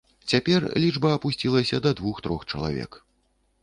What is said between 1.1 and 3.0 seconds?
апусцілася да двух-трох чалавек.